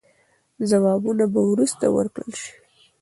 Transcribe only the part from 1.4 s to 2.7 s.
وروسته ورکړل سي.